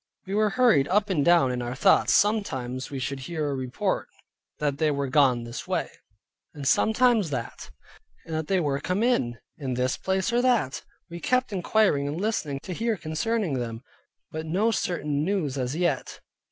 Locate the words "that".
4.57-4.79, 7.29-7.69, 8.33-8.47, 10.41-10.81